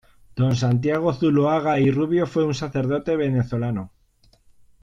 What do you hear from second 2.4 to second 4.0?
un sacerdote venezolano.